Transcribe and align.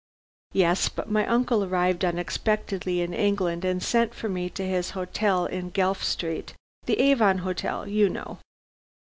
"Yes. 0.53 0.89
But 0.89 1.11
my 1.11 1.27
uncle 1.27 1.63
arrived 1.63 2.03
unexpectedly 2.03 3.01
in 3.01 3.13
England 3.13 3.63
and 3.63 3.83
sent 3.83 4.15
for 4.15 4.27
me 4.29 4.49
to 4.49 4.65
his 4.65 4.89
hotel 4.97 5.45
in 5.45 5.69
Guelph 5.69 6.03
street 6.03 6.55
the 6.87 6.97
Avon 6.99 7.37
Hotel, 7.45 7.87
you 7.87 8.09
know. 8.09 8.39